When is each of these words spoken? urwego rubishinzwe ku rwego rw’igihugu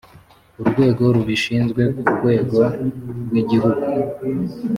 urwego 0.61 1.03
rubishinzwe 1.15 1.81
ku 1.99 2.07
rwego 2.17 2.59
rw’igihugu 3.25 3.85